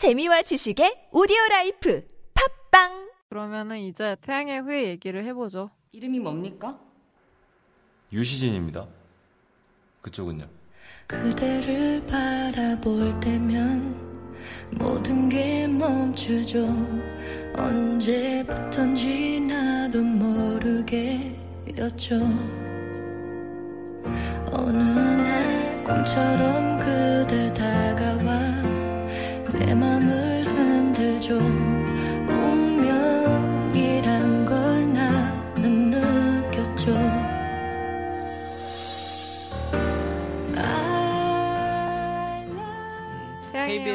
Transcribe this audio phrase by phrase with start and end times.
[0.00, 5.68] 재미와 지식의 오디오 라이프 팟빵 그러면은 이제 태양의 후예 얘기를 해보죠.
[5.92, 6.80] 이름이 뭡니까?
[8.10, 8.88] 유시진입니다.
[10.00, 10.48] 그쪽은요?
[11.06, 13.94] 그대를 바라볼 때면
[14.70, 16.66] 모든 게 멈추죠
[17.58, 21.34] 언제부턴지 나도 모르게였죠
[24.50, 28.09] 어느 날 꿈처럼 그대 다가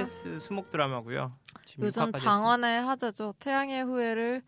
[0.06, 1.34] KBS 수목 드라마고요.
[1.80, 3.34] 요즘 장안의 화제죠.
[3.40, 4.42] 태양의 후예를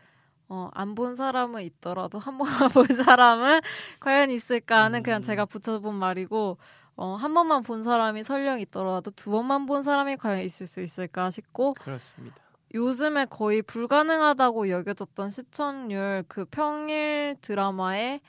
[0.50, 3.60] 어, 안 본 사람은 있더라도 한 번만 본 사람은
[4.00, 5.24] 과연 있을까 하는 그냥 음.
[5.24, 6.58] 제가 붙여본 말이고
[6.96, 11.30] 어, 한 번만 본 사람이 설령 있더라도 두 번만 본 사람이 과연 있을 수 있을까
[11.30, 12.38] 싶고 했- 그렇습니다.
[12.74, 18.22] 요즘에 거의 불가능하다고 여겨졌던 시청률 그 평일 드라마의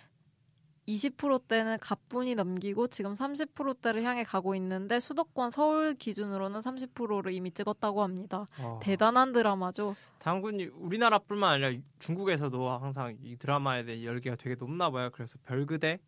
[0.88, 8.46] 20%대는 가뿐히 넘기고 지금 30%대를 향해 가고 있는데 수도권 서울 기준으로는 30%를 이미 찍었다고 합니다.
[8.58, 9.94] 어, 대단한 드라마죠.
[10.18, 15.10] 당군이 우리나라뿐만 아니라 중국에서도 항상 이 드라마에 대한 열기가 되게 높나 봐요.
[15.12, 15.98] 그래서 별그대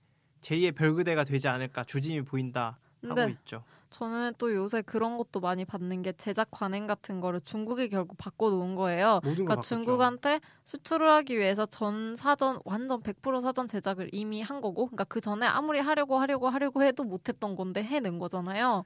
[0.41, 3.63] 제2의 별그대가 되지 않을까 조짐이 보인다 하고 근데 있죠.
[3.91, 8.77] 저는 또 요새 그런 것도 많이 받는 게 제작 관행 같은 거를 중국이 결국 바꿔놓은
[8.77, 9.21] 거예요.
[9.23, 9.69] 그러니까 바꿨죠.
[9.69, 15.21] 중국한테 수출을 하기 위해서 전 사전 완전 100% 사전 제작을 이미 한 거고, 그러니까 그
[15.21, 18.85] 전에 아무리 하려고 하려고 하려고 해도 못했던 건데 해낸 거잖아요.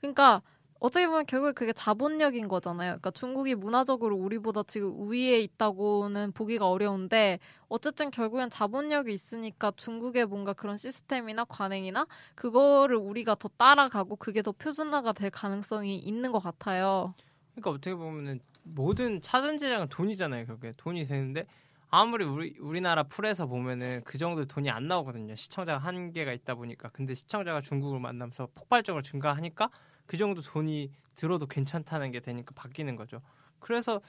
[0.00, 0.42] 그러니까
[0.78, 2.90] 어떻게 보면 결국에 그게 자본력인 거잖아요.
[2.92, 10.52] 그러니까 중국이 문화적으로 우리보다 지금 우위에 있다고는 보기가 어려운데 어쨌든 결국엔 자본력이 있으니까 중국의 뭔가
[10.52, 17.14] 그런 시스템이나 관행이나 그거를 우리가 더 따라가고 그게 더 표준화가 될 가능성이 있는 것 같아요.
[17.54, 20.46] 그러니까 어떻게 보면은 모든 차전 제작은 돈이잖아요.
[20.46, 21.46] 결국에 돈이 되는데
[21.88, 25.34] 아무리 우리 우리나라 풀에서 보면은 그 정도 돈이 안 나오거든요.
[25.36, 26.90] 시청자가 한계가 있다 보니까.
[26.90, 29.70] 근데 시청자가 중국을 만나면서 폭발적으로 증가하니까
[30.06, 33.20] 그 정도 돈이 들어도 괜찮다는 게 되니까 바뀌는 거죠.
[33.58, 34.00] 그래서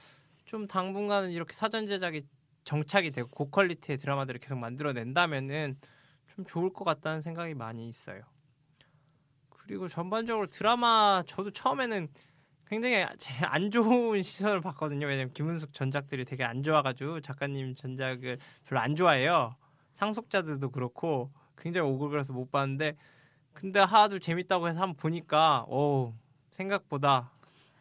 [0.44, 2.22] 좀 당분간은 이렇게 사전 제작이
[2.64, 5.76] 정착이 되고 고퀄리티의 드라마들을 계속 만들어낸다면은
[6.26, 8.22] 좀 좋을 것 같다는 생각이 많이 있어요.
[9.48, 12.08] 그리고 전반적으로 드라마 저도 처음에는
[12.66, 15.06] 굉장히 제안 좋은 시선을 봤거든요.
[15.06, 19.56] 왜냐면 김은숙 전작들이 되게 안 좋아가지고 작가님 전작을 별로 안 좋아해요.
[19.94, 22.96] 상속자들도 그렇고 굉장히 오글거려서 못 봤는데
[23.58, 26.14] 근데 하도 재밌다고 해서 한번 보니까 오
[26.50, 27.32] 생각보다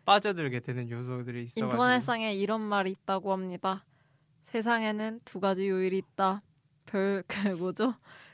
[0.06, 3.86] 빠져들게 되는 요소들이 있어가지고 인터넷상에 이런 말이 있다고 합니다.
[4.48, 6.42] 세상에는 두 가지 요일이 있다.
[6.88, 7.94] 별, 그 뭐죠?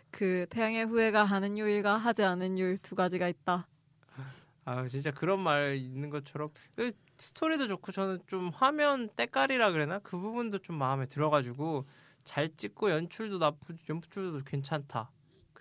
[0.10, 3.68] 그 태양의 후예가 하는 요일과 하지 않은 요일 두 가지가 있다.
[4.64, 10.18] 아 진짜 그런 말 있는 것처럼 그 스토리도 좋고 저는 좀 화면 때깔이라 그래나 그
[10.18, 11.90] 부분도 좀 마음에 들어가지고
[12.24, 15.12] 잘 찍고 연출도 나쁘 연출도 괜찮다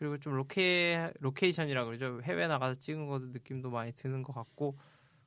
[0.02, 4.76] 그리고 좀 로케 로케이션이라 그러죠 해외 나가서 찍은 것도 느낌도 많이 드는 것 같고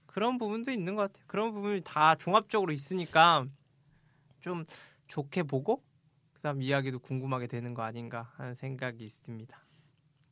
[0.06, 3.46] 그런 부분도 있는 것 같아요 그런 부분이 다 종합적으로 있으니까
[4.42, 4.66] 좀
[5.08, 5.82] 좋게 보고
[6.34, 9.58] 그다음 이야기도 궁금하게 되는 거 아닌가 하는 생각이 있습니다.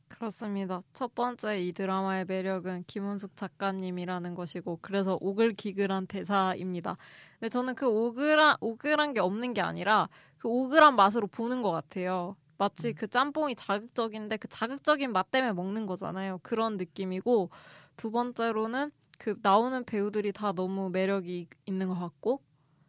[0.08, 0.82] 그렇습니다.
[0.92, 6.98] 첫 번째 이 드라마의 매력은 김은숙 작가님이라는 것이고 그래서 오글오글한 대사입니다.
[7.40, 12.36] 근데 저는 그 오글한 오글한 게 없는 게 아니라 그 오글한 맛으로 보는 것 같아요.
[12.58, 16.38] 마치 그 짬뽕이 자극적인데 그 자극적인 맛 때문에 먹는 거잖아요.
[16.42, 17.50] 그런 느낌이고
[17.96, 22.40] 두 번째로는 그 나오는 배우들이 다 너무 매력이 있는 것 같고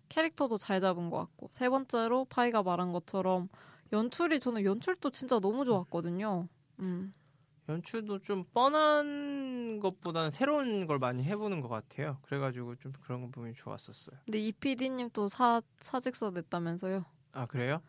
[0.09, 3.49] 캐릭터도 잘 잡은 것 같고 세 번째로 파이가 말한 것처럼
[3.91, 6.47] 연출이 저는 연출도 진짜 너무 좋았거든요.
[6.79, 7.13] 음.
[7.67, 12.19] 연출도 좀 뻔한 것보다는 새로운 걸 많이 해보는 것 같아요.
[12.21, 14.17] 그래가지고 좀 그런 부분이 좋았었어요.
[14.25, 17.03] 근데 이 PD님 또 사, 사직서 냈다면서요?
[17.31, 17.81] 아 그래요?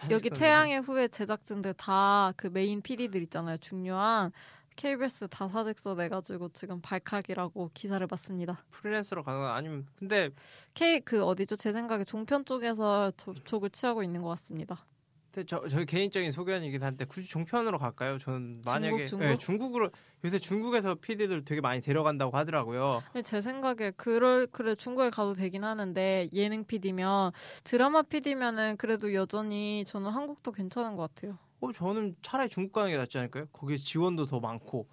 [0.00, 0.30] 다 여기.
[0.30, 3.56] 태양의 후예 제작진들 다 그 메인 PD들 있잖아요.
[3.58, 4.32] 중요한
[4.76, 8.64] KBS 다 사직서 내가지고 지금 발칵이라고 기사를 봤습니다.
[8.70, 10.30] 프리랜서로 가는 건 아니면 근데
[10.74, 11.56] K 그 어디죠?
[11.56, 14.82] 제 생각에 종편 쪽에서 접촉을 취하고 있는 것 같습니다.
[15.32, 18.18] 근데 저 저희 개인적인 소견이긴 한데 굳이 종편으로 갈까요?
[18.18, 19.24] 저는 만약에 중국?
[19.24, 19.90] 네, 중국으로
[20.24, 23.02] 요새 중국에서 PD들 되게 많이 데려간다고 하더라고요.
[23.12, 27.32] 근데 제 생각에 그럴 그래 중국에 가도 되긴 하는데 예능 PD면
[27.64, 31.38] 드라마 PD면은 그래도 여전히 저는 한국도 괜찮은 것 같아요.
[31.60, 33.46] 어 저는 차라리 중국 가는 게 낫지 않을까요?
[33.52, 34.86] 거기에 지원도 더 많고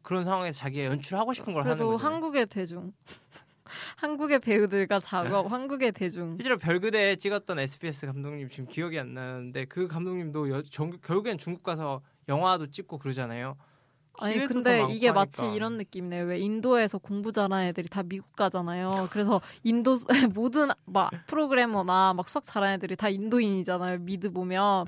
[0.00, 2.06] 그런 상황에서 자기가 연출하고 싶은 걸 하는 그래도 거죠.
[2.06, 2.94] 한국의 대중,
[3.96, 6.36] 한국의 배우들과 작업, 한국의 대중.
[6.36, 11.62] 실제로 별그대 찍었던 SBS 감독님 지금 기억이 안 나는데 그 감독님도 여, 정, 결국엔 중국
[11.62, 13.56] 가서 영화도 찍고 그러잖아요.
[14.18, 15.44] 아니 근데 이게 마치.
[15.52, 16.26] 이런 느낌이네요.
[16.26, 19.08] 왜 인도에서 공부 잘하는 애들이 다 미국 가잖아요.
[19.10, 19.98] 그래서 인도
[20.34, 23.98] 모든 막 프로그래머나 막 수학 잘하는 애들이 다 인도인이잖아요.
[23.98, 24.86] 미드 보면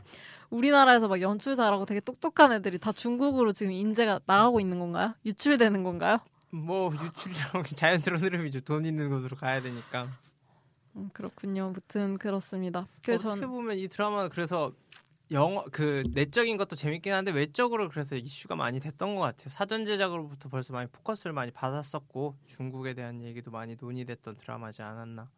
[0.50, 5.14] 우리나라에서 막 연출 잘하고 되게 똑똑한 애들이 다 중국으로 지금 인재가 나가고 있는 건가요?
[5.24, 6.20] 유출되는 건가요?
[6.50, 8.60] 뭐 유출이라는 게 자연스러운 흐름이죠.
[8.60, 10.08] 돈 있는 곳으로 가야 되니까.
[10.96, 11.70] 음, 그렇군요.
[11.70, 12.86] 무튼 그렇습니다.
[13.04, 14.72] 그래서 어떻게 전 보면 이 드라마는 그래서
[15.32, 19.48] 영어 그 내적인 것도 재밌긴 한데 외적으로 그래서 이슈가 많이 됐던 것 같아요.
[19.50, 25.28] 사전 제작으로부터 벌써 많이 포커스를 많이 받았었고 중국에 대한 얘기도 많이 논의됐던 드라마지 않았나.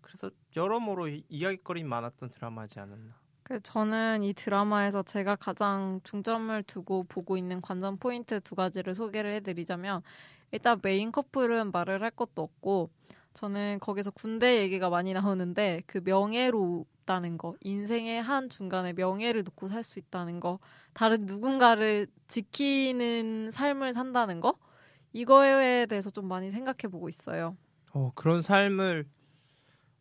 [0.00, 3.12] 그래서 여러모로 이- 이야기거리 많았던 드라마지 않았나.
[3.42, 9.34] 그래서 저는 이 드라마에서 제가 가장 중점을 두고 보고 있는 관전 포인트 두 가지를 소개를
[9.34, 10.02] 해드리자면
[10.54, 12.88] 일단 메인 커플은 말을 할 것도 없고
[13.34, 19.82] 저는 거기서 군대 얘기가 많이 나오는데 그 명예롭다는 거 인생의 한 중간에 명예를 놓고 살
[19.82, 20.60] 수 있다는 거
[20.92, 24.54] 다른 누군가를 지키는 삶을 산다는 거
[25.12, 27.56] 이거에 대해서 좀 많이 생각해 보고 있어요.
[27.92, 29.06] 어 그런 삶을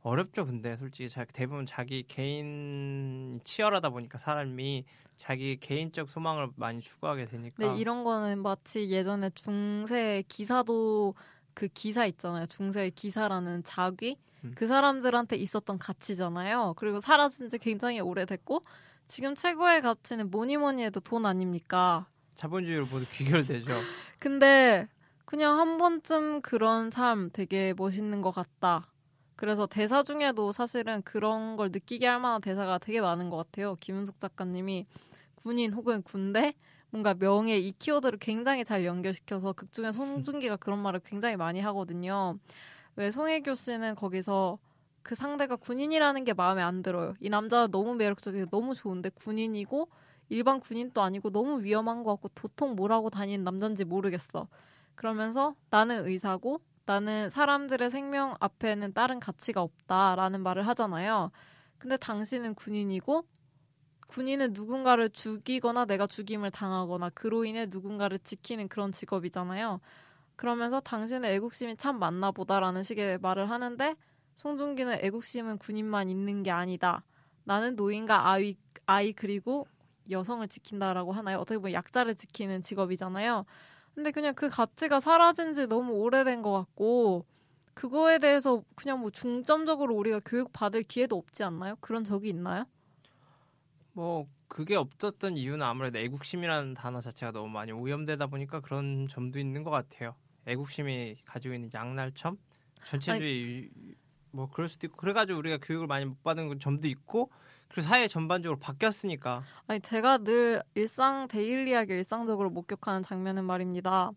[0.04, 0.46] 어렵죠.
[0.46, 4.86] 근데 솔직히 자, 대부분 자기 개인 치열하다 보니까 사람이
[5.16, 7.56] 자기 개인적 소망을 많이 추구하게 되니까.
[7.58, 11.16] 근데 이런 거는 마치 예전에 중세 기사도
[11.54, 12.46] 그 기사 있잖아요.
[12.48, 14.52] 중세 기사라는 자귀 음.
[14.56, 16.74] 그 사람들한테 있었던 가치잖아요.
[16.78, 18.62] 그리고 사라진 지 굉장히 오래됐고
[19.08, 22.08] 지금 최고의 가치는 뭐니 뭐니 해도 돈 아닙니까?
[22.36, 23.72] 자본주의로 모두 귀결되죠.
[24.20, 24.88] 근데
[25.24, 28.93] 그냥 한 번쯤 그런 삶 되게 멋있는 것 같다.
[29.44, 33.76] 그래서 대사 중에도 사실은 그런 걸 느끼게 할 만한 대사가 되게 많은 것 같아요.
[33.82, 34.86] 김은숙 작가님이
[35.36, 36.54] 군인 혹은 군대
[36.92, 42.38] 뭔가 명예 이 키워드를 굉장히 잘 연결시켜서 극 중에 송중기가 그런 말을 굉장히 많이 하거든요.
[42.96, 44.60] 왜 송혜교 씨는 거기서
[45.02, 47.14] 그 상대가 군인이라는 게 마음에 안 들어요.
[47.20, 49.90] 이 남자는 너무 매력적이고 너무 좋은데 군인이고
[50.30, 54.48] 일반 군인도 아니고 너무 위험한 것 같고 도통 뭘 하고 다니는 남잔지 모르겠어.
[54.96, 61.32] 그러면서 나는 의사고 나는 사람들의 생명 앞에는 다른 가치가 없다라는 말을 하잖아요.
[61.78, 63.26] 근데 당신은 군인이고
[64.08, 69.80] 군인은 누군가를 죽이거나 내가 죽임을 당하거나 그로 인해 누군가를 지키는 그런 직업이잖아요.
[70.36, 73.96] 그러면서 당신의 애국심이 참 많나 보다라는 식의 말을 하는데
[74.36, 77.04] 송중기는 애국심은 군인만 있는 게 아니다.
[77.44, 79.68] 나는 노인과 아이, 아이 그리고
[80.10, 81.40] 여성을 지킨다라고 하나요?
[81.40, 83.46] 어떻게 보면 약자를 지키는 직업이잖아요.
[83.96, 87.26] 근데 그냥 그 가치가 사라진 지 너무 오래된 것 같고
[87.74, 91.76] 그거에 대해서 그냥 뭐 중점적으로 우리가 교육 받을 기회도 없지 않나요?
[91.80, 92.66] 그런 적이 있나요?
[93.94, 99.64] 뭐 그게 없었던 이유는 아무래도 애국심이라는 단어 자체가 너무 많이 오염되다 보니까 그런 점도 있는
[99.64, 100.16] 것 같아요.
[100.46, 102.38] 애국심이 가지고 있는 양날점,
[102.86, 103.70] 전체주의 유-
[104.32, 107.32] 뭐 그럴 수도 있고 그래가지고 우리가 교육을 많이 못 받은 점도 있고
[107.74, 114.12] 그리고 사회 전반적으로 바뀌었으니까 아니 제가 늘 일상 데일리하게 일상적으로 목격하는 장면은 말입니다.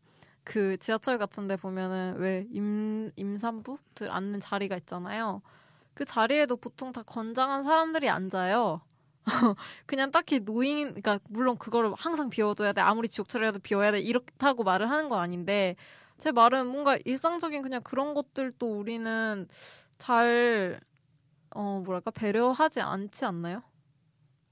[0.45, 5.41] 그 지하철 같은데 보면은 왜 임 임산부들 앉는 자리가 있잖아요.
[5.95, 8.83] 그 자리에도 보통 다 건장한 사람들이 앉아요.
[9.87, 12.83] 그냥 딱히 노인, 그러니까 물론 그거를 항상 비워둬야 돼.
[12.83, 14.01] 아무리 지옥철이라도 비워야 돼.
[14.01, 15.77] 이렇다고 말을 하는 건 아닌데
[16.19, 19.49] 제 말은 뭔가 일상적인 그냥 그런 것들도 우리는
[19.99, 20.79] 잘
[21.57, 23.63] 어, 뭐랄까, 배려하지 않지 않나요?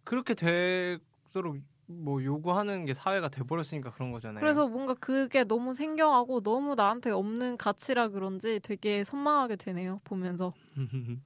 [0.04, 4.40] 그렇게 되도록 뭐 요구하는 게 사회가 돼버렸으니까 그런 거잖아요.
[4.40, 10.54] 그래서 뭔가 그게 너무 생경하고 너무 나한테 없는 가치라 그런지 되게 선망하게 되네요, 보면서.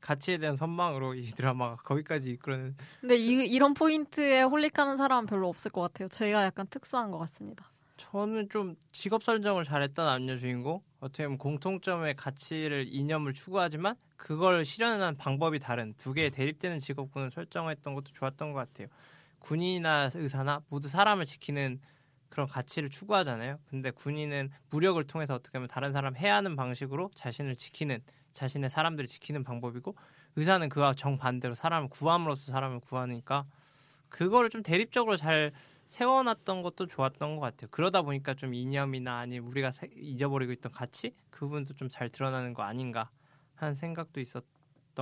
[0.00, 5.70] 가치에 대한 선망으로 이 드라마가 거기까지 이끌어낸 근데 이, 이런 포인트에 홀릭하는 사람은 별로 없을
[5.70, 6.08] 것 같아요.
[6.08, 7.64] 저희가 약간 특수한 것 같습니다.
[7.96, 15.16] 저는 좀 직업 설정을 잘했던 남녀 주인공 어떻게 보면 공통점의 가치를 이념을 추구하지만 그걸 실현하는
[15.16, 18.86] 방법이 다른 두 개의 대립되는 직업군을 설정했던 것도 좋았던 것 같아요.
[19.40, 21.80] 군인이나 의사나 모두 사람을 지키는
[22.28, 23.58] 그런 가치를 추구하잖아요.
[23.68, 28.00] 근데 군인은 무력을 통해서 어떻게 보면 다른 사람 해하는 방식으로 자신을 지키는
[28.32, 29.96] 자신의 사람들을 지키는 방법이고
[30.36, 33.44] 의사는 그와 정반대로 사람을 구함으로써 사람을 구하니까
[34.08, 35.50] 그거를 좀 대립적으로 잘
[35.86, 37.68] 세워놨던 것도 좋았던 것 같아요.
[37.70, 42.54] 그러다 보니까 좀 이념이나 아니 우리가 세- 잊어버리고 있던 가치 그 부분도 좀 잘 드러나는
[42.54, 43.10] 거 아닌가
[43.56, 44.44] 하는 생각도 있었던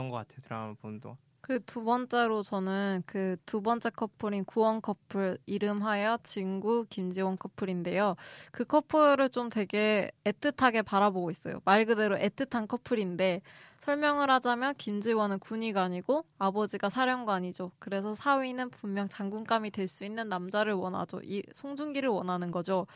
[0.08, 0.40] 것 같아요.
[0.42, 1.00] 드라마 보는.
[1.42, 8.16] 그리고 두 번째로 저는 그 두 번째 커플인 구원 커플 이름하여 진구 김지원 커플인데요.
[8.52, 11.60] 그 커플을 좀 되게 애틋하게 바라보고 있어요.
[11.64, 13.40] 말 그대로 애틋한 커플인데
[13.80, 17.72] 설명을 하자면 김지원은 군의가 아니고 아버지가 사령관이죠.
[17.78, 21.20] 그래서 사위는 분명 장군감이 될 수 있는 남자를 원하죠.
[21.24, 22.86] 이 송중기를 원하는 거죠.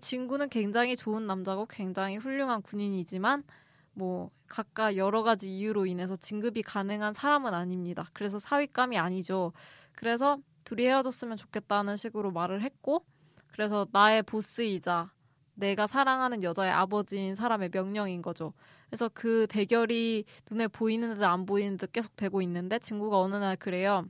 [0.00, 3.44] 진구는 굉장히 좋은 남자고 굉장히 훌륭한 군인이지만
[3.92, 8.08] 뭐 각각 여러 가지 이유로 인해서 진급이 가능한 사람은 아닙니다.
[8.14, 9.52] 그래서 사윗감이 아니죠.
[9.94, 13.04] 그래서 둘이 헤어졌으면 좋겠다는 식으로 말을 했고
[13.52, 15.12] 그래서 나의 보스이자
[15.54, 18.54] 내가 사랑하는 여자의 아버지인 사람의 명령인 거죠.
[18.90, 23.56] 그래서 그 대결이 눈에 보이는 듯 안 보이는 듯 계속 되고 있는데 친구가 어느 날
[23.56, 24.04] 그래요.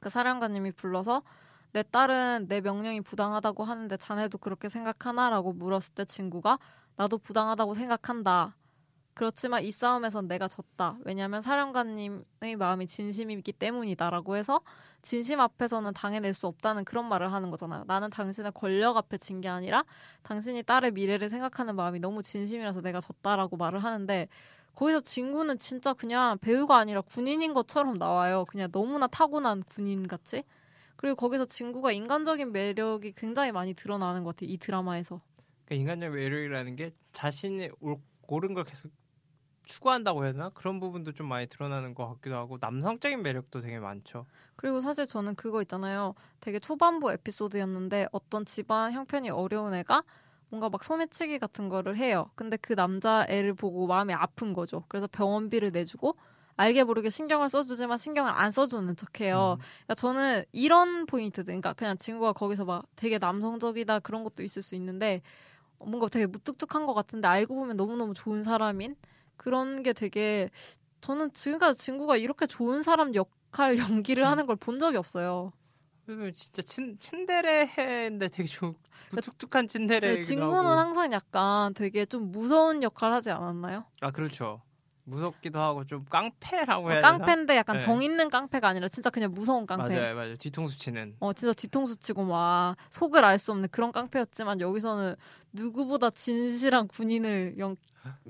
[0.00, 1.22] 그 사령관님이 불러서
[1.72, 6.58] 내 딸은 내 명령이 부당하다고 하는데 자네도 그렇게 생각하나라고 물었을 때 친구가
[6.96, 8.56] 나도 부당하다고 생각한다.
[9.16, 10.98] 그렇지만 이 싸움에선 내가 졌다.
[11.06, 14.60] 왜냐하면 사령관님의 마음이 진심이기 때문이다라고 해서
[15.00, 17.84] 진심 앞에서는 당해낼 수 없다는 그런 말을 하는 거잖아요.
[17.86, 19.84] 나는 당신의 권력 앞에 진 게 아니라
[20.22, 24.28] 당신이 딸의 미래를 생각하는 마음이 너무 진심이라서 내가 졌다라고 말을 하는데
[24.74, 28.44] 거기서 진구는 진짜 그냥 배우가 아니라 군인인 것처럼 나와요.
[28.46, 30.44] 그냥 너무나 타고난 군인 같이.
[30.96, 34.50] 그리고 거기서 진구가 인간적인 매력이 굉장히 많이 드러나는 것 같아요.
[34.52, 35.22] 이 드라마에서.
[35.64, 37.96] 그러니까 인간적 매력이라는 게 자신이 옳,
[38.28, 38.90] 옳은 걸 계속
[39.66, 44.26] 추구한다고 해야 되나 그런 부분도 좀 많이 드러나는 것 같기도 하고 남성적인 매력도 되게 많죠.
[44.56, 46.14] 그리고 사실 저는 그거 있잖아요.
[46.40, 50.02] 되게 초반부 에피소드였는데 어떤 집안 형편이 어려운 애가
[50.48, 52.30] 뭔가 막 소매치기 같은 거를 해요.
[52.36, 54.84] 근데 그 남자 애를 보고 마음이 아픈 거죠.
[54.88, 56.16] 그래서 병원비를 내주고
[56.56, 59.58] 알게 모르게 신경을 써주지만 신경을 안 써주는 척해요.
[59.58, 59.62] 음.
[59.84, 64.74] 그러니까 저는 이런 포인트들, 그러니까 그냥 친구가 거기서 막 되게 남성적이다 그런 것도 있을 수
[64.74, 65.20] 있는데
[65.78, 68.96] 뭔가 되게 무뚝뚝한 것 같은데 알고 보면 너무너무 좋은 사람인
[69.36, 70.50] 그런 게 되게
[71.00, 74.28] 저는 지금까지 친구가 이렇게 좋은 사람 역할 연기를 음.
[74.28, 75.52] 하는 걸 본 적이 없어요.
[76.34, 78.74] 진짜 친 친데레인데 되게 좀
[79.12, 80.22] 무뚝뚝한 친데레.
[80.22, 83.84] 친구는 항상 약간 되게 좀 무서운 역할 하지 않았나요?
[84.00, 84.62] 아 그렇죠.
[85.04, 87.18] 무섭기도 하고 좀 깡패라고 해야 어, 되나?
[87.18, 87.84] 깡패인데 약간 네.
[87.84, 89.94] 정 있는 깡패가 아니라 진짜 그냥 무서운 깡패.
[89.98, 90.36] 맞아요, 맞아요.
[90.36, 91.16] 뒤통수 치는.
[91.20, 95.14] 어 진짜 뒤통수 치고 막 속을 알 수 없는 그런 깡패였지만 여기서는
[95.52, 97.76] 누구보다 진실한 군인을 연,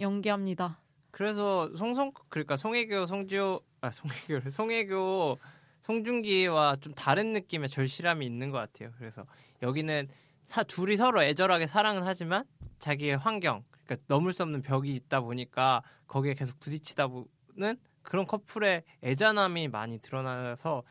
[0.00, 0.78] 연기합니다.
[1.16, 5.38] 그래서 송송 그러니까 송혜교, 송지호, 아 송혜교, 송혜교,
[5.80, 8.90] 송중기와 좀 다른 느낌의 절실함이 있는 것 같아요.
[8.98, 9.24] 그래서
[9.62, 10.08] 여기는
[10.44, 12.44] 사, 둘이 서로 애절하게 사랑은 하지만
[12.80, 18.82] 자기의 환경, 그러니까 넘을 수 없는 벽이 있다 보니까 거기에 계속 부딪히다 보는 그런 커플의
[19.02, 20.82] 애잔함이 많이 드러나서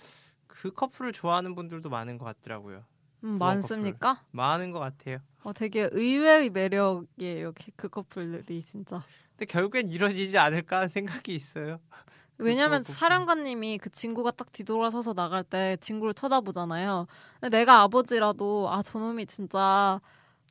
[0.48, 2.84] 그 커플을 좋아하는 분들도 많은 것 같더라고요.
[3.26, 4.24] 음, 많습니까?
[4.32, 5.20] 많은 것 같아요.
[5.44, 7.52] 어, 되게 의외의 매력이에요.
[7.54, 9.04] 그- 그 커플들이 진짜.
[9.38, 11.80] 근데 결국엔 이루어지지 않을까 하는 생각이 있어요.
[12.38, 17.08] 왜냐면 사령관님이 그 친구가 딱 뒤돌아서서 나갈 때 친구를 쳐다보잖아요.
[17.52, 20.00] 내가 아버지라도 아 저놈이 진짜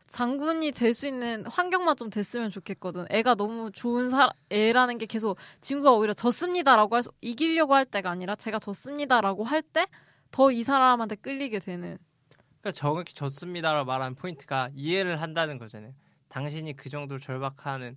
[0.06, 3.06] 장군이 될 수 있는 환경만 좀 됐으면 좋겠거든.
[3.10, 8.34] 애가 너무 좋은 사 애라는 게 계속 친구가 오히려 졌습니다라고 해서 이기려고 할 때가 아니라
[8.36, 9.86] 제가 졌습니다라고 할 때
[10.30, 11.96] 더 이 사람한테 끌리게 되는.
[12.60, 15.92] 그러니까 정확히 졌습니다라고 말하는 포인트가 이해를 한다는 거잖아요.
[16.28, 17.96] 당신이 그 정도로 절박하는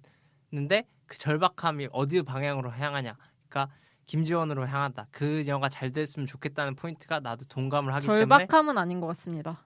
[0.68, 3.18] 데 그 절박함이 어디 방향으로 향하냐.
[3.50, 3.74] 그러니까
[4.06, 5.08] 김지원으로 향한다.
[5.12, 9.66] 그녀가 잘 됐으면 좋겠다는 포인트가 나도 동감을 하기 때문에 절박함은 아닌 것 같습니다.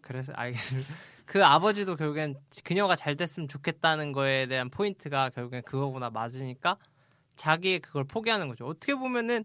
[0.00, 0.94] 그래서 알겠습니다.
[1.26, 6.78] 그 아버지도 결국엔 그녀가 잘 됐으면 좋겠다는 거에 대한 포인트가 결국엔 그거구나 맞으니까
[7.36, 8.66] 자기의 그걸 포기하는 거죠.
[8.66, 9.44] 어떻게 보면은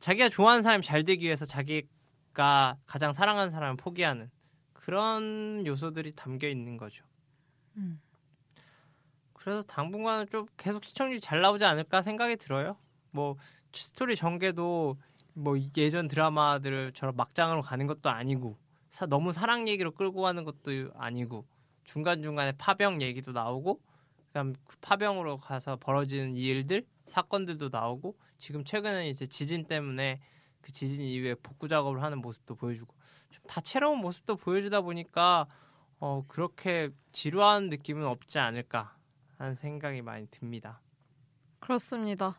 [0.00, 4.30] 자기가 좋아하는 사람이 잘 되기 위해서 자기가 가장 사랑하는 사람을 포기하는
[4.72, 7.04] 그런 요소들이 담겨 있는 거죠.
[7.76, 8.00] 음.
[9.48, 12.76] 그래서 당분간은 좀 계속 시청률이 잘 나오지 않을까 생각이 들어요.
[13.12, 13.36] 뭐
[13.72, 14.98] 스토리 전개도
[15.32, 18.58] 뭐 예전 드라마들처럼 막장으로 가는 것도 아니고
[18.90, 21.46] 사- 너무 사랑 얘기로 끌고 가는 것도 아니고
[21.84, 23.80] 중간 중간에 파병 얘기도 나오고
[24.26, 30.20] 그다음 그 파병으로 가서 벌어지는 이 일들 사건들도 나오고 지금 최근에 이제 지진 때문에
[30.60, 32.94] 그 지진 이후에 복구 작업을 하는 모습도 보여주고
[33.30, 35.46] 좀 다채로운 모습도 보여주다 보니까
[36.00, 38.97] 어 그렇게 지루한 느낌은 없지 않을까
[39.38, 40.80] 하는 생각이 많이 듭니다.
[41.60, 42.36] 그렇습니다.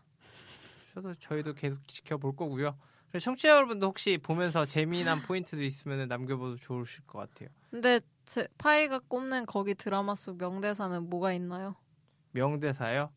[0.92, 2.78] 그래서 저희도 계속 지켜볼 거고요.
[3.20, 7.50] 청취자 여러분도 혹시 보면서 재미난 포인트도 있으면 남겨봐도 좋으실 것 같아요.
[7.72, 11.76] 근데 제 파이가 꼽는 거기 드라마 속 명대사는 뭐가 있나요?
[12.32, 13.12] 명대사요?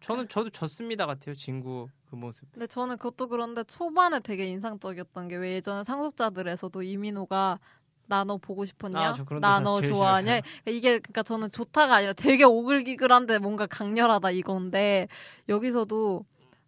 [0.00, 1.34] 저는 저도 졌습니다 같아요.
[1.34, 2.50] 진구 그 모습.
[2.52, 7.58] 근데 저는 그것도 그런데 초반에 되게 인상적이었던 게 왜 예전에 상속자들에서도 이민호가
[8.08, 8.98] 나 너 보고 싶었냐?
[8.98, 10.40] 아, 저 그런 나 대사 너 제일 좋아하냐?
[10.66, 15.08] 이게 그러니까 저는 좋다가 아니라 되게 오글기글한데 뭔가 강렬하다 이건데
[15.48, 16.24] 여기서도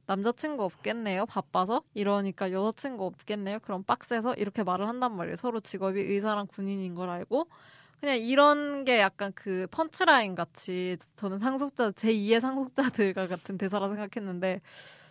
[0.06, 1.26] 남자친구 없겠네요.
[1.26, 3.60] 바빠서 이러니까 여자친구 없겠네요.
[3.60, 5.36] 그럼 빡세서 이렇게 말을 한단 말이에요.
[5.36, 7.46] 서로 직업이 의사랑 군인인 걸 알고
[8.00, 14.60] 그냥 이런 게 약간 그 펀치라인 같이 저는 상속자 제2의 상속자들과 같은 대사라 생각했는데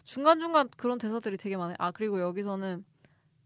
[0.05, 1.75] 중간중간 그런 대사들이 되게 많아요.
[1.79, 2.83] 아 그리고 여기서는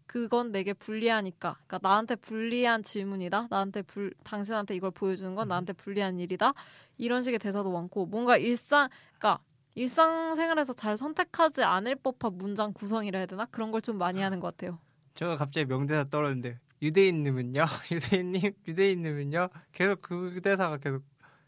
[0.06, 3.48] 그건 내게 불리하니까 그러니까 나한테 불리한 질문이다.
[3.50, 6.52] 나한테 불 당신한테 이걸 보여주는 건 나한테 불리한 일이다.
[6.98, 9.42] 이런 식의 대사도 많고 뭔가 일상 그러니까
[9.74, 13.44] 일상생활에서 잘 선택하지 않을 법한 문장 구성이라 해야 되나?
[13.46, 14.78] 그런 걸 좀 많이 하는 것 같아요.
[15.14, 17.64] 저는 갑자기 명대사 떨었는데 유대인님은요?
[17.90, 19.48] 유대인님, 유대인님은요?
[19.72, 21.02] 계속 그 대사가 계속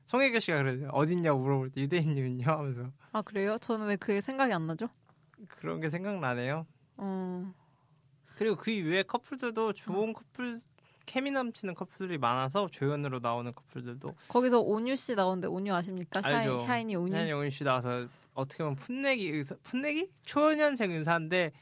[0.07, 0.89] 송혜교 씨가 그러죠.
[0.93, 2.45] 어딨냐고 물어볼 때 유대인님은요?
[2.47, 3.59] 하면서 아 그래요?
[3.59, 4.89] 저는 왜 그게 생각이 안 나죠?
[5.49, 6.67] 그런 게 생각나네요.
[7.01, 7.53] 음,
[8.37, 10.59] 그리고 그 이외에 커플들도 좋은 커플
[11.07, 16.21] 케미 넘치는 커플들이 많아서 조연으로 나오는 커플들도 거기서 온유 씨 나오는데 온유 아십니까?
[16.21, 16.59] 샤이, 알죠.
[16.59, 17.13] 샤이니 온유.
[17.13, 21.53] 샤이니 온유 씨 나와서 어떻게 보면 풋내기 의사, 풋내기 초년생 의사인데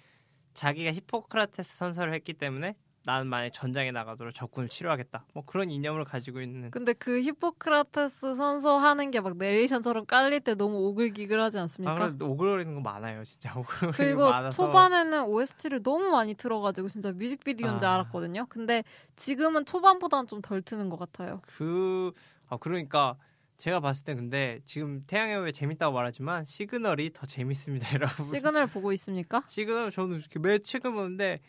[0.54, 2.74] 자기가 히포크라테스 선서를 했기 때문에
[3.06, 5.26] 나는 만약 전장에 나가더라도 적군을 치료하겠다.
[5.34, 10.54] 뭐 그런 이념을 가지고 있는 근데 그 히포크라테스 선서 하는 게 막 내레이션처럼 깔릴 때
[10.54, 11.94] 너무 오글오글하지 아, 않습니까?
[11.94, 17.12] 그래 오글거리는 거 많아요, 진짜 오글거리는 그리고 거 많아서 초반에는 OST를 너무 많이 틀어가지고 진짜
[17.12, 17.94] 뮤직비디오인지 아.
[17.94, 18.46] 알았거든요.
[18.48, 18.84] 근데
[19.16, 21.40] 지금은 초반보다는 좀 덜 트는 것 같아요.
[21.56, 22.12] 그
[22.48, 23.16] 아, 그러니까
[23.56, 28.24] 제가 봤을 때 근데 지금 태양의 후예 재밌다고 말하지만 시그널이 더 재밌습니다, 여러분.
[28.26, 29.42] 시그널 보고 있습니까?
[29.46, 31.40] 시그널 저는 이렇게 매 최근 보는데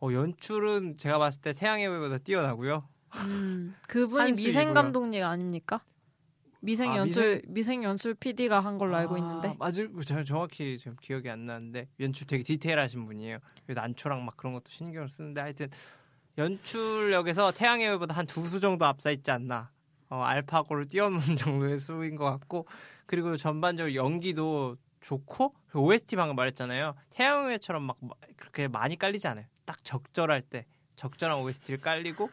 [0.00, 2.88] 어, 연출은 제가 봤을 때 태양의 후예보다 뛰어나고요.
[3.26, 4.72] 음, 그분이 미생.
[4.74, 5.82] 감독님 아닙니까?
[6.62, 10.94] 미생 아, 연출 미생 연출 PD가 한 걸로 알고 아, 있는데 맞을 제가 정확히 지금
[11.00, 13.38] 기억이 안 나는데 연출 되게 디테일하신 분이에요.
[13.66, 15.68] 난초랑 막 그런 것도 신경을 쓰는데 하여튼
[16.38, 19.70] 연출력에서 태양의 후예보다 한 두 수 정도 앞서 있지 않나.
[20.10, 22.66] 어, 알파고를 뛰어넘는 정도의 수인 것 같고
[23.06, 26.94] 그리고 전반적으로 연기도 좋고 OST 방금 말했잖아요.
[27.10, 29.46] 태양의처럼 막막 그렇게 많이 깔리지 않아요.
[29.70, 32.28] 딱 적절할 때 적절한 OST를 깔리고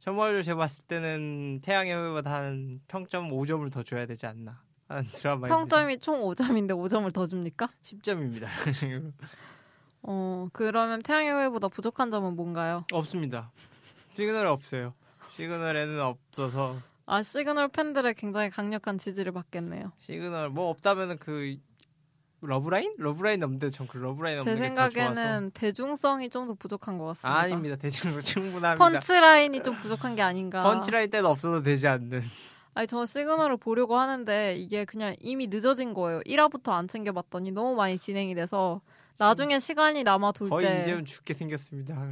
[0.00, 5.48] 정말로 제가 봤을 때는 태양의 후예보다 한 평점 5점을 더 줘야 되지 않나 하는 드라마
[5.48, 7.68] 평점이 총 5점인데 5점을 더 줍니까?
[7.82, 8.46] 10점입니다.
[10.00, 12.86] 어 그러면 태양의 후예보다 부족한 점은 뭔가요?
[12.90, 13.52] 없습니다.
[14.16, 14.94] 시그널 없어요.
[15.32, 19.92] 시그널에는 없어서 아 시그널 팬들의 굉장히 강력한 지지를 받겠네요.
[19.98, 21.58] 시그널 뭐 없다면은 그
[22.40, 22.94] 러브라인?
[22.98, 27.36] 러브라인 없는데 전 그 러브라인 제 없는 좋아서 생각에는 대중성이 좀 더 부족한 것 같습니다.
[27.36, 27.76] 아, 아닙니다.
[27.76, 28.76] 대충 충분합니다.
[29.00, 30.62] 펀치라인이 좀 부족한 게 아닌가.
[30.62, 32.22] 펀치라인 때는 없어도 되지 않는.
[32.74, 36.20] 아니 저는 시그널을 보려고 하는데 이게 그냥 이미 늦어진 거예요.
[36.20, 38.80] 1화부터 안 챙겨봤더니 너무 많이 진행이 돼서
[39.18, 42.10] 나중에 시간이 남아 돌 거의 때 이제는 죽게 생겼습니다.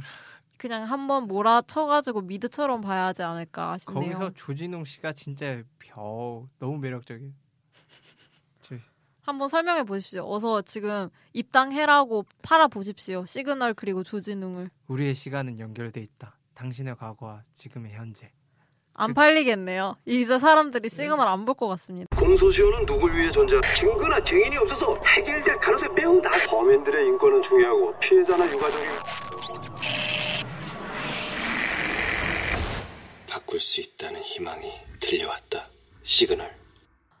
[0.57, 4.01] 그냥 한번 몰아쳐가지고 미드처럼 봐야 하지 않을까 싶네요.
[4.03, 6.81] 거기서 조진웅 씨가 진짜 벼 너무.
[7.05, 7.15] 저-
[9.27, 10.23] 한번 설명해 보십시오.
[10.25, 13.25] 어서 지금 입덕해라고 팔아 보십시오.
[13.25, 16.37] 시그널 그리고 조진웅을 우리의 시간은 연결돼 있다.
[16.53, 18.31] 당신의 과거와 지금의 현재.
[18.93, 19.97] 안 팔리겠네요.
[20.05, 22.15] 이제 사람들이 시그널 안 볼 것 같습니다.
[22.17, 23.59] 공소시효는 누굴 위해 존재?
[23.77, 26.47] 증거나 증인이 없어서 해결될 가능성이 매우 낮아.
[26.47, 28.85] 범인들의 인권은 중요하고 피해자나 유가족이
[33.27, 35.67] 바꿀 수 있다는 희망이 들려왔다.
[36.03, 36.55] 시그널.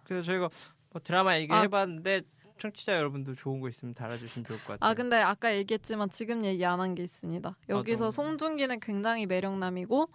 [0.05, 0.49] 그래서 저희가
[0.91, 1.39] 뭐 드라마 아.
[1.39, 2.21] 얘기해봤는데
[2.59, 4.89] 청취자 여러분도 좋은 거 있으면 달아주시면 좋을 것 같아요.
[4.89, 7.55] 아 근데 아까 얘기했지만 지금 얘기 안 한 게 있습니다.
[7.69, 8.11] 여기서 어떤?
[8.11, 10.09] 송중기는 굉장히 매력남이고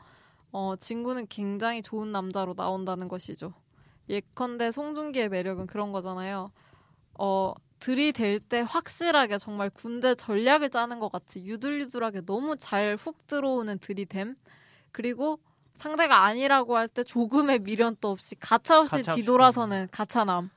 [0.53, 3.55] 어 진구는 굉장히 좋은 남자로 나온다는 것이죠.
[4.09, 6.51] 예컨대 송중기의 매력은 그런 거잖아요.
[7.19, 13.79] 어 들이댈 때 확실하게 정말 군대 전략을 짜는 것 같이 유들유들하게 너무 잘 훅 들어오는
[13.79, 14.35] 들이댐
[14.93, 15.39] 그리고
[15.75, 20.51] 상대가 아니라고 할 때 조금의 미련도 없이 가차없이 가차없이 뒤돌아서는 가차남.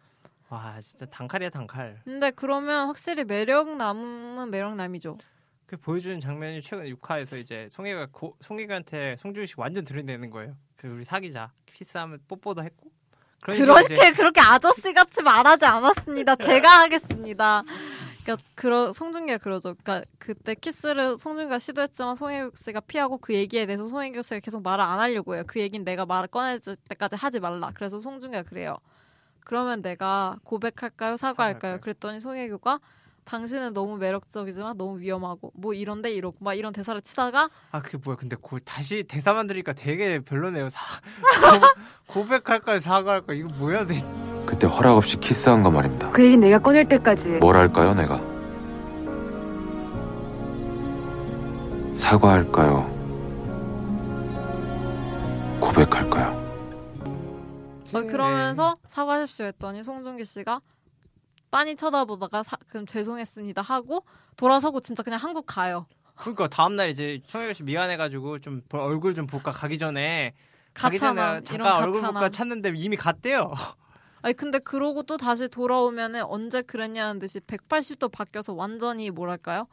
[0.50, 2.02] 와 진짜 단칼이야 단칼.
[2.04, 5.18] 근데 그러면 확실히 매력 남은 매력 남이죠.
[5.66, 10.56] 그 보여주는 장면이 최근 6화에서 이제 송혜가 고, 송혜가한테 송중기 씨 완전 들이대는 거예요.
[10.76, 12.92] 그 우리 사귀자 키스하면 뽀뽀도 했고.
[13.50, 16.36] 이제 그렇게 그렇게 아저씨 같이 말하지 않았습니다.
[16.38, 17.64] 제가 하겠습니다.
[18.24, 19.76] 그러니까 그러 송중기가 그러죠.
[19.84, 24.84] 그러니까 그때 키스를 송중기가 시도했지만 송혜교 씨가 피하고 그 얘기에 대해서 송혜교 씨가 계속 말을
[24.84, 25.44] 안 하려고 해요.
[25.46, 27.72] 그 얘기는 내가 말을 꺼낼 때까지 하지 말라.
[27.76, 28.78] 그래서 송중기가 그래요.
[29.46, 31.16] 그러면 내가 고백할까요?
[31.16, 31.54] 사과할까요?
[31.54, 31.82] 사과할까요?
[31.82, 32.80] 그랬더니 송혜교가
[33.26, 38.18] 당신은 너무 매력적이지만 너무 위험하고 뭐 이런데 이러고 막 이런 대사를 치다가 아 그게 뭐야?
[38.18, 40.70] 근데 고, 다시 대사만 들으니까 되게 별로네요.
[40.70, 41.66] 사, 고,
[42.22, 42.80] 고백할까요?
[42.80, 43.34] 사과할까?
[43.34, 43.86] 이거 뭐야?
[43.86, 43.96] 내
[44.46, 46.12] 그때 허락 없이 키스한 거 말입니다.
[46.12, 48.20] 그 얘기 내가 꺼낼 때까지 뭘 할까요, 내가?
[51.96, 52.94] 사과할까요?
[55.60, 56.45] 고백할까요?
[58.02, 60.62] 막 어, 그러면서 사과하십시오 했더니 송중기 씨가
[61.52, 64.06] 빤히 쳐다보다가 사- 그럼 죄송했습니다 하고
[64.36, 65.86] 돌아서고 진짜 그냥 한국 가요.
[66.16, 70.34] 그러니까 다음 날 이제 송혜교 씨 미안해가지고 좀 볼- 얼굴 좀 볼까 가기 전에
[70.74, 72.30] 가기 전에 잠깐 얼굴 볼까.
[72.30, 73.54] 찾는데 이미 갔대요.
[74.22, 79.68] 아니 근데 그러고 또 다시 돌아오면은 언제 그랬냐는 듯이 180도 바뀌어서 완전히 뭐랄까요?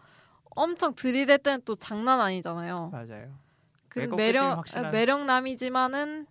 [0.54, 2.90] 엄청 들이댈 때는 또 장난 아니잖아요.
[2.92, 3.32] 맞아요.
[3.88, 4.62] 그 매력.
[4.92, 6.26] 매력남이지만은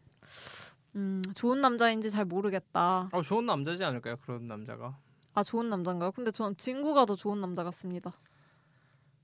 [0.96, 3.10] 음, 좋은 남자인지 잘 모르겠다.
[3.12, 4.18] 어, 좋은 남자지 않을까요?
[4.18, 4.98] 그런 남자가.
[5.34, 6.12] 아 좋은 남자인가요?
[6.12, 8.12] 근데 전 진구가 더 좋은 남자 같습니다.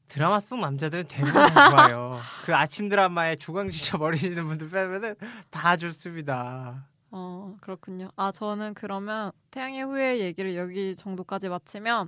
[0.08, 2.20] 드라마 속 남자들은 대부분 다 좋아요.
[2.46, 5.16] 그 아침 드라마에 주광지쳐 버리시는 분들 빼면은
[5.50, 6.86] 다 좋습니다.
[7.12, 8.10] 어, 그렇군요.
[8.16, 12.08] 아, 저는 그러면 태양의 후예 얘기를 여기 정도까지 마치면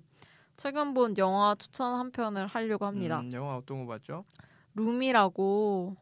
[0.56, 3.20] 최근 본 영화 추천 한 편을 하려고 합니다.
[3.20, 4.24] 음, 영화 어떤 거 봤죠?
[4.76, 5.98] 룸이라고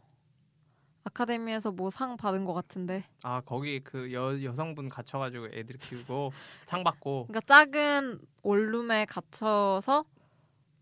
[1.07, 3.03] 아카데미에서 뭐 상 받은 것 같은데.
[3.23, 10.05] 아 거기 그 여, 여성분 갇혀가지고 애들 키우고 상 받고 그러니까 작은 원룸에 갇혀서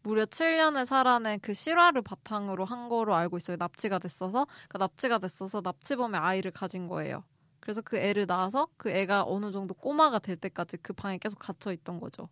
[0.03, 3.57] 무려 7년을 살아낸 그 실화를 바탕으로 한 거로 알고 있어요.
[3.57, 4.45] 납치가 됐어서.
[4.45, 7.23] 그러니까 납치가 됐어서 납치범의 아이를 가진 거예요.
[7.59, 11.71] 그래서 그 애를 낳아서 그 애가 어느 정도 꼬마가 될 때까지 그 방에 계속 갇혀
[11.71, 12.29] 있던 거죠.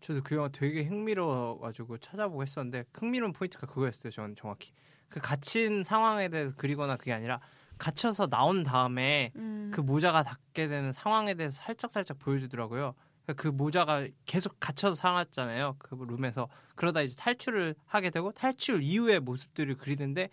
[0.00, 4.12] 저도 그 영화 되게 흥미로워가지고 찾아보고 했었는데 흥미로운 포인트가 그거였어요.
[4.12, 4.70] 저는 정확히
[5.08, 7.40] 그 갇힌 상황에 대해서 그리거나 그게 아니라
[7.78, 9.70] 갇혀서 나온 다음에 음.
[9.72, 12.94] 그 모자가 닿게 되는 상황에 대해서 살짝 살짝 보여주더라고요.
[13.24, 15.76] 그러니까 그 모자가 계속 갇혀서 살았잖아요.
[15.78, 20.30] 그 룸에서 그러다 이제 탈출을 하게 되고 탈출 이후의 모습들을 그리는데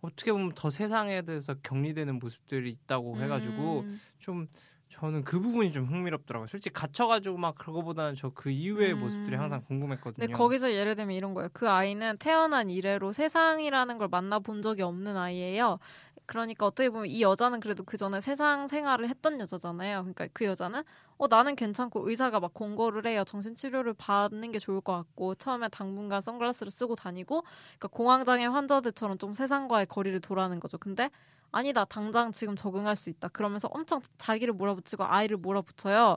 [0.00, 4.00] 어떻게 보면 더 세상에 대해서 격리되는 모습들이 있다고 해가지고 음.
[4.18, 4.48] 좀
[4.92, 6.46] 저는 그 부분이 좀 흥미롭더라고요.
[6.46, 9.00] 솔직히 갇혀가지고 막 그거보다는 저 그 이후의 음.
[9.00, 10.26] 모습들이 항상 궁금했거든요.
[10.26, 11.48] 근데 거기서 예를 들면 이런 거예요.
[11.52, 15.78] 그 아이는 태어난 이래로 세상이라는 걸 만나본 적이 없는 아이예요.
[16.26, 20.00] 그러니까 어떻게 보면 이 여자는 그래도 그 전에 세상 생활을 했던 여자잖아요.
[20.02, 20.82] 그러니까 그 여자는
[21.18, 23.24] 어 나는 괜찮고 의사가 막 권고를 해요.
[23.26, 27.42] 정신 치료를 받는 게 좋을 것 같고 처음에 당분간 선글라스를 쓰고 다니고
[27.78, 30.78] 그러니까 공황장애 환자들처럼 좀 세상과의 거리를 돌아는 거죠.
[30.78, 31.10] 근데
[31.52, 33.28] 아니다 당장 지금 적응할 수 있다.
[33.28, 36.16] 그러면서 엄청 자기를 몰아붙이고 아이를 몰아붙여요.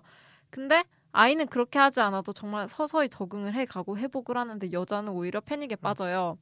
[0.49, 6.37] 근데 아이는 그렇게 하지 않아도 정말 서서히 적응을 해가고 회복을 하는데 여자는 오히려 패닉에 빠져요.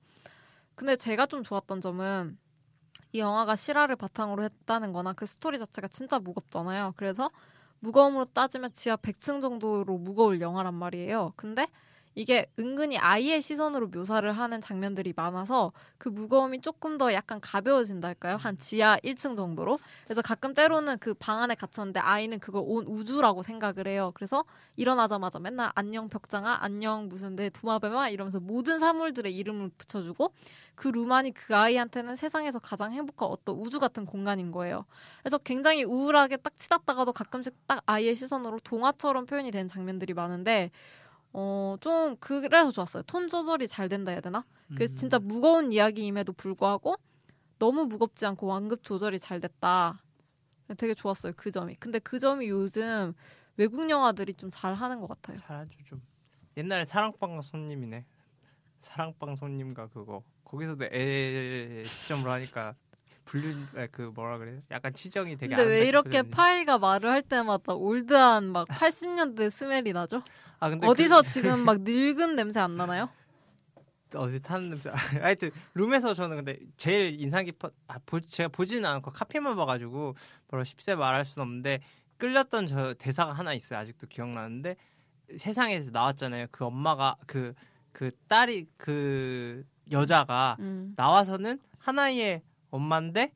[0.75, 2.37] 근데 제가 좀 좋았던 점은
[3.11, 6.93] 이 영화가 실화를 바탕으로 했다는 거나 그 스토리 자체가 진짜 무겁잖아요.
[6.97, 7.29] 그래서
[7.79, 11.33] 무거움으로 따지면 지하 100층 정도로 무거울 영화란 말이에요.
[11.35, 11.67] 근데
[12.15, 18.37] 이게 은근히 아이의 시선으로 묘사를 하는 장면들이 많아서 그 무거움이 조금 더 약간 가벼워진달까요?
[18.37, 19.79] 한 지하 1층 정도로.
[20.05, 24.11] 그래서 가끔 때로는 그 방 안에 갇혔는데 아이는 그걸 온 우주라고 생각을 해요.
[24.15, 24.43] 그래서
[24.75, 30.33] 일어나자마자 맨날 안녕 벽장아, 안녕 무슨 내 도마뱀아 이러면서 모든 사물들의 이름을 붙여주고
[30.75, 34.85] 그 루만이 그 아이한테는 세상에서 가장 행복한 어떤 우주 같은 공간인 거예요.
[35.21, 40.71] 그래서 굉장히 우울하게 딱 치닫다가도 가끔씩 딱 아이의 시선으로 동화처럼 표현이 되는 장면들이 많은데
[41.33, 43.03] 어, 좀, 그래서 좋았어요.
[43.03, 44.45] 톤 조절이 잘 된다 해야 되나?
[44.75, 46.95] 그래서 진짜 무거운 이야기임에도 불구하고
[47.59, 50.01] 너무 무겁지 않고 완급 조절이 잘 됐다.
[50.77, 51.33] 되게 좋았어요.
[51.35, 51.75] 그 점이.
[51.75, 53.13] 근데 그 점이 요즘
[53.57, 55.39] 외국 영화들이 좀 잘 하는 것 같아요.
[55.41, 56.01] 잘하죠 좀.
[56.57, 58.05] 옛날에 사랑방 손님이네.
[58.81, 62.75] 사랑방 손님과 그거 거기서도 애 시점으로 하니까
[63.25, 64.61] 분류 아, 그 뭐라 그래?
[64.71, 66.21] 약간 치정이 되게 근데 왜 이렇게.
[66.23, 70.21] 파이가 말을 할 때마다 올드한 막 80년대 스멜이 나죠?
[70.63, 73.09] 아 근데 어디서 그, 지금 막 늙은 냄새 안 나나요?
[74.15, 74.89] 어디 타는 냄새.
[75.19, 77.73] 하여튼 룸에서 저는 근데 제일 인상 깊었.
[77.87, 80.15] 아 보, 제가 보지는 않고 카피만 봐가지고
[80.47, 81.81] 뭐라 쉽게 말할 수는 없는데
[82.17, 83.77] 끌렸던 저 대사가 하나 있어요.
[83.79, 84.77] 아직도 기억나는데
[85.37, 86.47] 세상에서 나왔잖아요.
[86.51, 90.93] 그 엄마가 그그 딸이 그 여자가 음.
[90.95, 93.33] 나와서는 하나의 엄마인데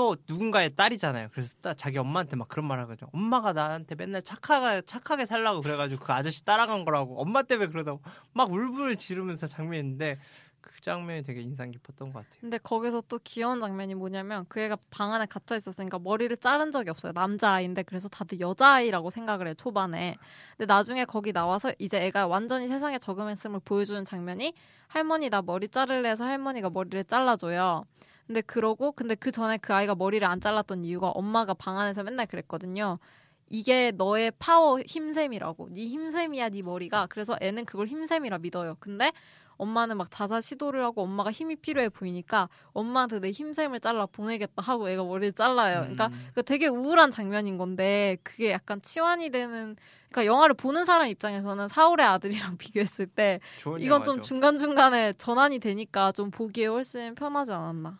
[0.00, 1.28] 또 누군가의 딸이잖아요.
[1.30, 3.10] 그래서 따- 자기 엄마한테 막 그런 말 하거든요.
[3.12, 8.00] 엄마가 나한테 맨날 착하게 착하게 살라고 그래가지고 그 아저씨 따라간 거라고 엄마 때문에 그러다고
[8.32, 10.18] 막 울분을 지르면서 장면인데
[10.62, 12.40] 그 장면이 되게 인상 깊었던 것 같아요.
[12.40, 16.88] 근데 거기서 또 귀여운 장면이 뭐냐면 그 애가 방 안에 갇혀 있었으니까 머리를 자른 적이
[16.88, 17.12] 없어요.
[17.14, 20.16] 남자아이인데 그래서 다들 여자아이라고 생각을 해 초반에.
[20.56, 24.54] 근데 나중에 거기 나와서 이제 애가 완전히 세상에 적응했음을 보여주는 장면이
[24.88, 27.84] 할머니 나 머리 자를래 해서 할머니가 머리를 잘라줘요.
[28.30, 32.26] 근데 그러고 근데 그 전에 그 아이가 머리를 안 잘랐던 이유가 엄마가 방 안에서 맨날
[32.26, 33.00] 그랬거든요.
[33.48, 35.70] 이게 너의 파워 힘샘이라고.
[35.72, 37.08] 네 힘샘이야 네 머리가.
[37.10, 38.76] 그래서 애는 그걸 힘샘이라 믿어요.
[38.78, 39.10] 근데
[39.56, 44.88] 엄마는 막 자살 시도를 하고 엄마가 힘이 필요해 보이니까 엄마한테 내 힘샘을 잘라 보내겠다 하고
[44.88, 45.80] 애가 머리를 잘라요.
[45.80, 46.28] 그러니까 음.
[46.32, 49.74] 그 되게 우울한 장면인 건데 그게 약간 치환이 되는
[50.08, 53.40] 그러니까 영화를 보는 사람 입장에서는 사울의 아들이랑 비교했을 때
[53.80, 54.20] 이건 좀 영화죠.
[54.20, 57.98] 중간중간에 전환이 되니까 좀 보기에 훨씬 편하지 않았나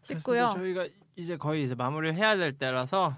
[0.00, 0.48] 싶고요.
[0.54, 3.16] 저희가 이제 거의 이제 마무리를 해야 될 때라서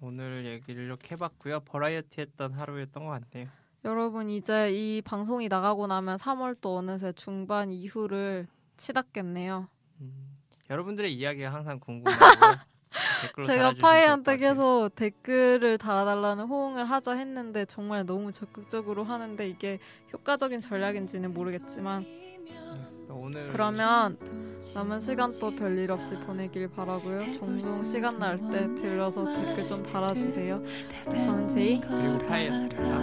[0.00, 1.60] 오늘 얘기를 이렇게 해봤고요.
[1.60, 3.48] 버라이어티 했던 하루였던 것 같네요.
[3.84, 8.46] 여러분 이제 이 방송이 나가고 나면 3월 또 어느새 중반 이후를
[8.78, 9.68] 치닫겠네요.
[10.00, 10.36] 음,
[10.70, 12.56] 여러분들의 이야기가 항상 궁금하고요.
[13.22, 14.38] 댓글로 제가 파이한테.
[14.38, 19.78] 계속 댓글을 달아달라는 호응을 하자 했는데 정말 너무 적극적으로 하는데 이게
[20.12, 22.04] 효과적인 전략인지는 모르겠지만
[23.50, 24.16] 그러면
[24.74, 27.34] 남은 시간 또 별일 없이 보내길 바라고요.
[27.38, 30.62] 종종 시간 날 때 들러서 댓글 좀 달아주세요.
[31.04, 32.93] 저는 제이 그리고 파이였습니다.